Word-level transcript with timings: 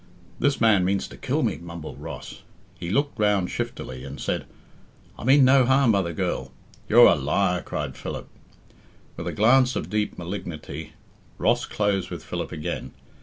"This 0.39 0.59
man 0.59 0.83
means 0.83 1.07
to 1.09 1.15
kill 1.15 1.43
me," 1.43 1.59
mumbled 1.59 1.99
Ross. 2.01 2.41
He 2.73 2.89
looked 2.89 3.19
round 3.19 3.51
shiftily, 3.51 4.03
and 4.03 4.19
said, 4.19 4.47
"I 5.15 5.23
mean 5.23 5.45
no 5.45 5.63
harm 5.63 5.91
by 5.91 6.01
the 6.01 6.11
girl." 6.11 6.51
"You're 6.89 7.05
a 7.05 7.13
liar!" 7.13 7.61
cried 7.61 7.95
Philip. 7.95 8.27
With 9.15 9.27
a 9.27 9.31
glance 9.31 9.75
of 9.75 9.91
deep 9.91 10.17
malignity, 10.17 10.93
Ross 11.37 11.67
closed 11.67 12.09
with 12.09 12.23
Philip 12.23 12.51
again. 12.51 12.93